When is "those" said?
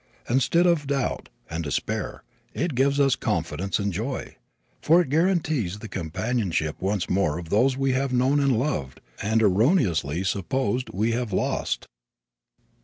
7.49-7.77